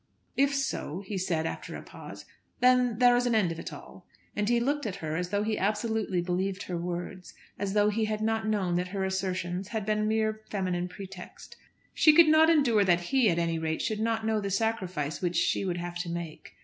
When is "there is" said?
2.97-3.27